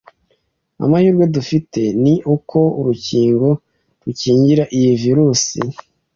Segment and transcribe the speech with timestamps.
[0.83, 3.47] Amahirwe dufite ni uko urukingo
[4.03, 5.43] rukingira iyi Virus